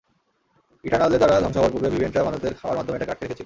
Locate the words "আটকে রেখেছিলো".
3.13-3.39